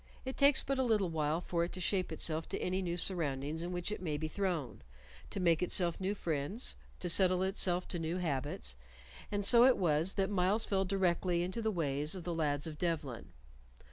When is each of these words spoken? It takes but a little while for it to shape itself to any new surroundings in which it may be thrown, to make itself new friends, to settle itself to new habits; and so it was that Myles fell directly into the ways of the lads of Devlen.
It 0.25 0.35
takes 0.35 0.63
but 0.63 0.79
a 0.79 0.83
little 0.83 1.11
while 1.11 1.41
for 1.41 1.63
it 1.63 1.71
to 1.73 1.79
shape 1.79 2.11
itself 2.11 2.49
to 2.49 2.57
any 2.59 2.81
new 2.81 2.97
surroundings 2.97 3.61
in 3.61 3.71
which 3.71 3.91
it 3.91 4.01
may 4.01 4.17
be 4.17 4.27
thrown, 4.27 4.81
to 5.29 5.39
make 5.39 5.61
itself 5.61 6.01
new 6.01 6.15
friends, 6.15 6.75
to 7.01 7.07
settle 7.07 7.43
itself 7.43 7.87
to 7.89 7.99
new 7.99 8.17
habits; 8.17 8.75
and 9.31 9.45
so 9.45 9.63
it 9.63 9.77
was 9.77 10.15
that 10.15 10.31
Myles 10.31 10.65
fell 10.65 10.85
directly 10.85 11.43
into 11.43 11.61
the 11.61 11.69
ways 11.69 12.15
of 12.15 12.23
the 12.23 12.33
lads 12.33 12.65
of 12.65 12.79
Devlen. 12.79 13.31